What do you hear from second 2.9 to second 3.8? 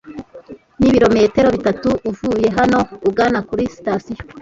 ugana kuri